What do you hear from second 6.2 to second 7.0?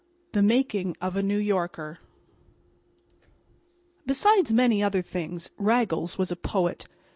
a poet.